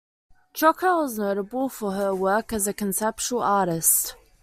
[0.55, 4.15] Trockel is notable for her work as a conceptual artist.